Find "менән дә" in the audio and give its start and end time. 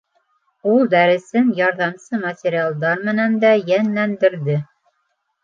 3.11-3.53